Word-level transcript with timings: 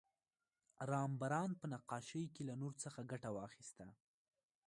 رامبراند 0.91 1.53
په 1.61 1.65
نقاشۍ 1.73 2.23
کې 2.33 2.41
له 2.49 2.53
نور 2.61 2.73
څخه 2.83 2.99
ګټه 3.11 3.29
واخیسته. 3.37 3.85